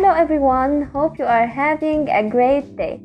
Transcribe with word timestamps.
Hello 0.00 0.14
everyone, 0.14 0.84
hope 0.94 1.18
you 1.18 1.26
are 1.26 1.46
having 1.46 2.08
a 2.08 2.26
great 2.26 2.74
day. 2.74 3.02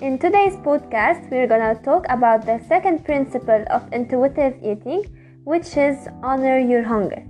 In 0.00 0.18
today's 0.18 0.56
podcast, 0.56 1.30
we're 1.30 1.46
gonna 1.46 1.76
talk 1.76 2.06
about 2.08 2.44
the 2.44 2.58
second 2.66 3.04
principle 3.04 3.64
of 3.70 3.86
intuitive 3.92 4.56
eating, 4.64 5.04
which 5.44 5.76
is 5.76 6.08
honor 6.24 6.58
your 6.58 6.82
hunger. 6.82 7.22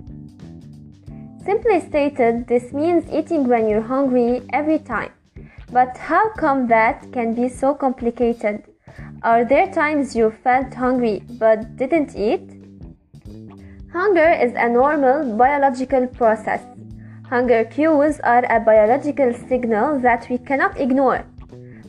Simply 1.45 1.81
stated, 1.81 2.47
this 2.47 2.73
means 2.73 3.05
eating 3.13 3.47
when 3.47 3.69
you're 3.69 3.89
hungry 3.93 4.41
every 4.51 4.79
time. 4.79 5.11
But 5.71 5.95
how 5.95 6.31
come 6.31 6.67
that 6.69 7.11
can 7.11 7.35
be 7.35 7.49
so 7.49 7.75
complicated? 7.75 8.63
Are 9.21 9.45
there 9.45 9.71
times 9.71 10.15
you 10.15 10.33
felt 10.43 10.73
hungry 10.73 11.21
but 11.37 11.77
didn't 11.77 12.15
eat? 12.15 12.49
Hunger 13.93 14.31
is 14.31 14.53
a 14.55 14.67
normal 14.67 15.37
biological 15.37 16.07
process 16.07 16.63
Hunger 17.29 17.65
cues 17.65 18.21
are 18.21 18.45
a 18.49 18.57
biological 18.61 19.33
signal 19.33 19.99
that 19.99 20.29
we 20.29 20.37
cannot 20.37 20.79
ignore. 20.79 21.25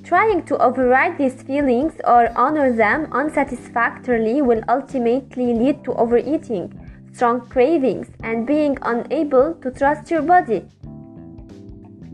Trying 0.02 0.42
to 0.46 0.58
override 0.58 1.16
these 1.16 1.42
feelings 1.42 1.92
or 2.04 2.32
honor 2.34 2.72
them 2.72 3.06
unsatisfactorily 3.12 4.42
will 4.42 4.64
ultimately 4.68 5.54
lead 5.54 5.84
to 5.84 5.94
overeating, 5.94 6.74
strong 7.12 7.42
cravings, 7.42 8.08
and 8.24 8.48
being 8.48 8.78
unable 8.82 9.54
to 9.62 9.70
trust 9.70 10.10
your 10.10 10.22
body. 10.22 10.66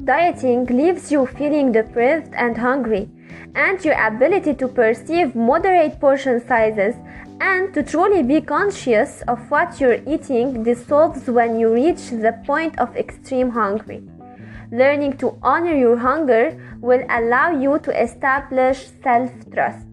Dieting 0.05 0.67
leaves 0.67 1.11
you 1.11 1.25
feeling 1.25 1.73
deprived 1.73 2.35
and 2.35 2.59
hungry, 2.59 3.09
and 3.55 3.85
your 3.85 3.95
ability 4.07 4.55
to 4.55 4.69
perceive 4.69 5.35
moderate 5.35 6.01
portion 6.01 6.45
sizes 6.47 6.95
and 7.41 7.75
to 7.75 7.83
truly 7.83 8.23
be 8.23 8.41
conscious 8.41 9.23
of 9.29 9.39
what 9.51 9.81
you're 9.81 10.01
eating 10.07 10.63
dissolves 10.63 11.27
when 11.29 11.59
you 11.59 11.73
reach 11.73 12.11
the 12.11 12.39
point 12.47 12.79
of 12.79 12.97
extreme 12.97 13.51
hunger. 13.51 14.01
Learning 14.71 15.17
to 15.19 15.39
honor 15.43 15.75
your 15.75 15.97
hunger 15.97 16.59
will 16.81 17.05
allow 17.11 17.51
you 17.51 17.79
to 17.81 18.03
establish 18.03 18.89
self 19.03 19.31
trust. 19.53 19.87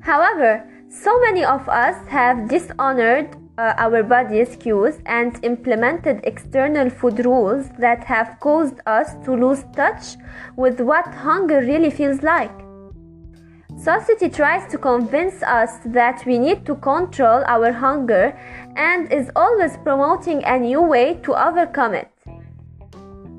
However, 0.00 0.64
so 0.88 1.18
many 1.20 1.44
of 1.44 1.68
us 1.68 1.96
have 2.08 2.48
dishonored 2.48 3.36
uh, 3.58 3.74
our 3.78 4.02
body's 4.02 4.56
cues 4.56 4.98
and 5.06 5.42
implemented 5.44 6.20
external 6.24 6.90
food 6.90 7.24
rules 7.24 7.70
that 7.78 8.04
have 8.04 8.36
caused 8.40 8.80
us 8.86 9.14
to 9.24 9.32
lose 9.32 9.64
touch 9.74 10.16
with 10.56 10.80
what 10.80 11.06
hunger 11.06 11.60
really 11.60 11.90
feels 11.90 12.22
like. 12.22 12.52
Society 13.78 14.30
tries 14.30 14.70
to 14.70 14.78
convince 14.78 15.42
us 15.42 15.70
that 15.84 16.24
we 16.26 16.38
need 16.38 16.64
to 16.64 16.74
control 16.76 17.44
our 17.46 17.72
hunger 17.72 18.36
and 18.74 19.12
is 19.12 19.30
always 19.36 19.76
promoting 19.84 20.42
a 20.44 20.58
new 20.58 20.80
way 20.80 21.14
to 21.22 21.34
overcome 21.34 21.94
it. 21.94 22.10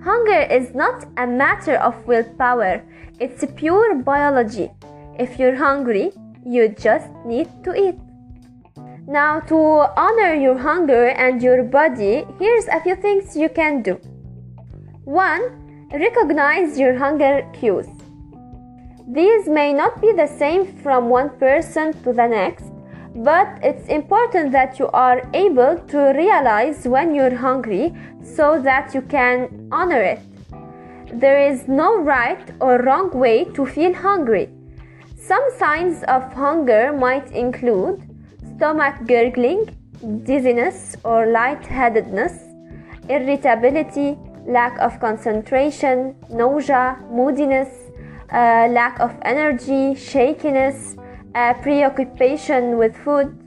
Hunger 0.04 0.42
is 0.42 0.74
not 0.76 1.06
a 1.18 1.28
matter 1.28 1.76
of 1.78 2.06
willpower, 2.08 2.84
it's 3.20 3.44
pure 3.56 3.96
biology. 3.96 4.72
If 5.20 5.40
you're 5.40 5.56
hungry, 5.56 6.12
you 6.46 6.70
just 6.70 7.10
need 7.26 7.50
to 7.64 7.74
eat. 7.74 8.07
Now, 9.10 9.40
to 9.40 9.56
honor 9.56 10.34
your 10.34 10.58
hunger 10.58 11.08
and 11.08 11.42
your 11.42 11.64
body, 11.64 12.26
here's 12.40 12.68
a 12.68 12.82
few 12.82 12.98
things 12.98 13.38
you 13.38 13.48
can 13.48 13.82
do. 13.82 13.94
1. 15.06 15.88
Recognize 15.94 16.78
your 16.78 16.98
hunger 16.98 17.50
cues. 17.54 17.88
These 19.08 19.48
may 19.48 19.72
not 19.72 20.02
be 20.02 20.12
the 20.12 20.28
same 20.28 20.66
from 20.84 21.08
one 21.08 21.30
person 21.40 21.94
to 22.04 22.12
the 22.12 22.28
next, 22.28 22.66
but 23.16 23.48
it's 23.64 23.88
important 23.88 24.52
that 24.52 24.78
you 24.78 24.90
are 24.90 25.22
able 25.34 25.78
to 25.88 26.12
realize 26.14 26.86
when 26.86 27.16
you're 27.16 27.38
hungry 27.38 27.96
so 28.22 28.62
that 28.62 28.94
you 28.94 29.02
can 29.04 29.70
honor 29.72 30.02
it. 30.02 30.20
There 31.14 31.40
is 31.40 31.66
no 31.70 31.98
right 31.98 32.52
or 32.60 32.80
wrong 32.80 33.12
way 33.12 33.46
to 33.54 33.66
feel 33.66 33.94
hungry. 33.94 34.50
Some 35.16 35.48
signs 35.58 36.04
of 36.10 36.34
hunger 36.34 36.92
might 36.92 37.32
include 37.32 38.04
stomach 38.58 38.96
gurgling, 39.06 39.70
dizziness 40.24 40.96
or 41.04 41.28
lightheadedness, 41.28 42.34
irritability, 43.08 44.18
lack 44.48 44.80
of 44.80 45.00
concentration, 45.00 46.16
nausea, 46.30 46.98
moodiness, 47.12 47.70
uh, 48.32 48.68
lack 48.72 49.00
of 49.00 49.14
energy, 49.22 49.94
shakiness, 49.94 50.96
uh, 51.36 51.54
preoccupation 51.62 52.78
with 52.80 52.98
food. 52.98 53.38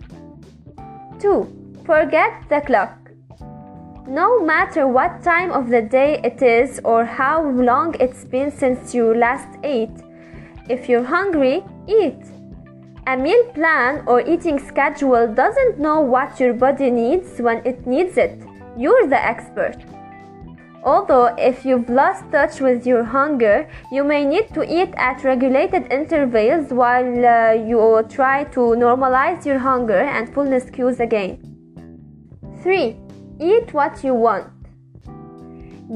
2. 1.18 1.82
Forget 1.84 2.48
the 2.48 2.60
clock. 2.60 2.96
No 4.06 4.40
matter 4.40 4.86
what 4.86 5.22
time 5.24 5.50
of 5.50 5.70
the 5.70 5.82
day 5.82 6.20
it 6.22 6.40
is 6.40 6.80
or 6.84 7.04
how 7.04 7.50
long 7.50 7.96
it's 7.98 8.24
been 8.24 8.50
since 8.52 8.94
you 8.94 9.12
last 9.14 9.48
ate, 9.64 9.98
if 10.68 10.88
you're 10.88 11.04
hungry, 11.04 11.64
eat. 11.88 12.39
A 13.10 13.16
meal 13.16 13.42
plan 13.54 14.04
or 14.06 14.20
eating 14.20 14.60
schedule 14.60 15.26
doesn't 15.26 15.80
know 15.80 16.00
what 16.00 16.38
your 16.38 16.52
body 16.54 16.92
needs 16.92 17.40
when 17.40 17.60
it 17.66 17.84
needs 17.84 18.16
it. 18.16 18.40
You're 18.78 19.08
the 19.08 19.20
expert. 19.20 19.78
Although, 20.84 21.34
if 21.36 21.64
you've 21.64 21.88
lost 21.88 22.22
touch 22.30 22.60
with 22.60 22.86
your 22.86 23.02
hunger, 23.02 23.68
you 23.90 24.04
may 24.04 24.24
need 24.24 24.54
to 24.54 24.62
eat 24.62 24.94
at 24.96 25.24
regulated 25.24 25.92
intervals 25.92 26.70
while 26.70 27.26
uh, 27.26 27.52
you 27.54 28.06
try 28.08 28.44
to 28.54 28.60
normalize 28.84 29.44
your 29.44 29.58
hunger 29.58 29.98
and 29.98 30.32
fullness 30.32 30.70
cues 30.70 31.00
again. 31.00 31.42
3. 32.62 32.96
Eat 33.40 33.74
what 33.74 34.04
you 34.04 34.14
want. 34.14 34.46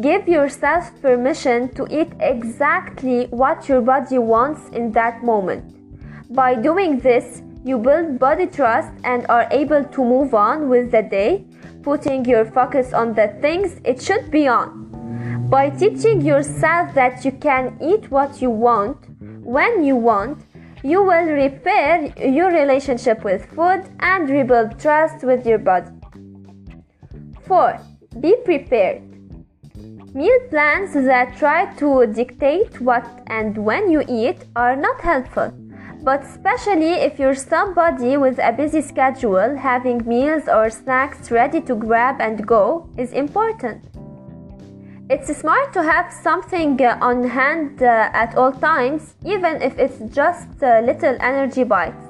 Give 0.00 0.26
yourself 0.26 0.90
permission 1.00 1.72
to 1.76 1.86
eat 1.88 2.12
exactly 2.18 3.26
what 3.30 3.68
your 3.68 3.82
body 3.82 4.18
wants 4.18 4.68
in 4.70 4.90
that 4.98 5.22
moment. 5.22 5.83
By 6.30 6.54
doing 6.54 7.00
this, 7.00 7.42
you 7.64 7.78
build 7.78 8.18
body 8.18 8.46
trust 8.46 8.92
and 9.04 9.26
are 9.28 9.46
able 9.50 9.84
to 9.84 10.04
move 10.04 10.34
on 10.34 10.68
with 10.68 10.90
the 10.90 11.02
day 11.02 11.44
putting 11.84 12.24
your 12.24 12.46
focus 12.46 12.94
on 12.94 13.12
the 13.12 13.28
things 13.42 13.80
it 13.84 14.00
should 14.02 14.30
be 14.30 14.48
on. 14.48 15.46
By 15.50 15.68
teaching 15.68 16.22
yourself 16.22 16.94
that 16.94 17.24
you 17.24 17.32
can 17.32 17.76
eat 17.80 18.10
what 18.10 18.40
you 18.40 18.50
want 18.50 18.96
when 19.42 19.84
you 19.84 19.94
want, 19.96 20.38
you 20.82 21.02
will 21.02 21.26
repair 21.26 22.12
your 22.18 22.50
relationship 22.50 23.22
with 23.22 23.44
food 23.54 23.84
and 24.00 24.28
rebuild 24.28 24.78
trust 24.80 25.22
with 25.22 25.46
your 25.46 25.58
body. 25.58 25.90
4. 27.46 27.78
Be 28.20 28.34
prepared. 28.44 29.02
Meal 30.14 30.38
plans 30.48 30.94
that 30.94 31.36
try 31.36 31.74
to 31.74 32.06
dictate 32.06 32.80
what 32.80 33.06
and 33.26 33.58
when 33.58 33.90
you 33.90 34.02
eat 34.08 34.44
are 34.56 34.76
not 34.76 35.00
helpful. 35.00 35.52
But 36.04 36.22
especially 36.22 36.92
if 37.00 37.18
you're 37.18 37.34
somebody 37.34 38.18
with 38.18 38.38
a 38.38 38.52
busy 38.52 38.82
schedule, 38.82 39.56
having 39.56 40.06
meals 40.06 40.48
or 40.48 40.68
snacks 40.68 41.30
ready 41.30 41.62
to 41.62 41.74
grab 41.74 42.20
and 42.20 42.46
go 42.46 42.90
is 42.98 43.12
important. 43.12 43.82
It's 45.08 45.34
smart 45.34 45.72
to 45.72 45.82
have 45.82 46.12
something 46.12 46.78
uh, 46.84 46.98
on 47.00 47.26
hand 47.26 47.82
uh, 47.82 48.10
at 48.12 48.36
all 48.36 48.52
times, 48.52 49.14
even 49.24 49.62
if 49.62 49.78
it's 49.78 49.98
just 50.14 50.62
uh, 50.62 50.80
little 50.80 51.16
energy 51.20 51.64
bites. 51.64 52.04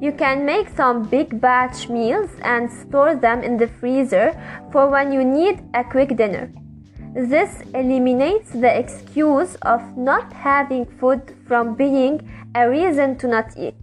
You 0.00 0.12
can 0.12 0.46
make 0.46 0.68
some 0.68 1.02
big 1.02 1.40
batch 1.40 1.88
meals 1.88 2.30
and 2.42 2.70
store 2.70 3.16
them 3.16 3.42
in 3.42 3.56
the 3.56 3.66
freezer 3.66 4.40
for 4.70 4.88
when 4.88 5.10
you 5.10 5.24
need 5.24 5.64
a 5.74 5.82
quick 5.82 6.16
dinner. 6.16 6.52
This 7.14 7.62
eliminates 7.74 8.50
the 8.50 8.78
excuse 8.78 9.54
of 9.62 9.80
not 9.96 10.32
having 10.32 10.84
food 10.84 11.34
from 11.48 11.74
being 11.74 12.20
a 12.56 12.68
reason 12.70 13.16
to 13.18 13.28
not 13.28 13.56
eat. 13.56 13.74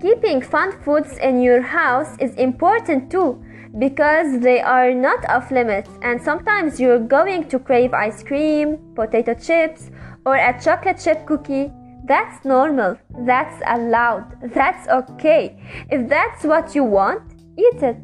Keeping 0.00 0.42
fun 0.42 0.72
foods 0.82 1.16
in 1.16 1.40
your 1.40 1.62
house 1.62 2.14
is 2.20 2.34
important 2.34 3.10
too 3.10 3.42
because 3.78 4.40
they 4.40 4.60
are 4.60 4.92
not 4.92 5.26
off 5.28 5.50
limits 5.50 5.90
and 6.02 6.20
sometimes 6.22 6.78
you're 6.78 6.98
going 6.98 7.48
to 7.48 7.58
crave 7.58 7.94
ice 7.94 8.22
cream, 8.22 8.78
potato 8.94 9.32
chips, 9.34 9.90
or 10.26 10.36
a 10.36 10.52
chocolate 10.62 11.00
chip 11.02 11.24
cookie. 11.26 11.72
That's 12.04 12.44
normal, 12.44 12.98
that's 13.24 13.60
allowed, 13.66 14.52
that's 14.54 14.86
okay. 14.88 15.58
If 15.90 16.08
that's 16.08 16.44
what 16.44 16.74
you 16.74 16.84
want, 16.84 17.22
eat 17.56 17.82
it. 17.82 17.96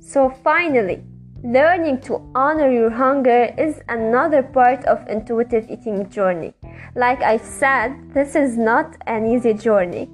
So, 0.00 0.30
finally, 0.42 1.02
Learning 1.42 1.98
to 2.02 2.20
honor 2.34 2.70
your 2.70 2.90
hunger 2.90 3.54
is 3.56 3.80
another 3.88 4.42
part 4.42 4.84
of 4.84 5.08
intuitive 5.08 5.70
eating 5.70 6.06
journey. 6.10 6.52
Like 6.94 7.22
I 7.22 7.36
said, 7.36 8.12
this 8.14 8.34
is 8.34 8.56
not 8.56 8.96
an 9.06 9.26
easy 9.26 9.54
journey. 9.54 10.10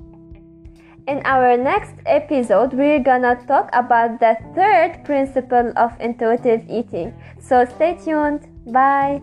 In 1.06 1.22
our 1.24 1.56
next 1.56 1.94
episode, 2.04 2.72
we're 2.72 2.98
gonna 2.98 3.36
talk 3.46 3.70
about 3.72 4.18
the 4.18 4.36
third 4.54 5.04
principle 5.04 5.72
of 5.76 5.92
intuitive 6.00 6.64
eating. 6.68 7.14
So 7.38 7.64
stay 7.64 7.96
tuned. 8.02 8.48
Bye. 8.66 9.22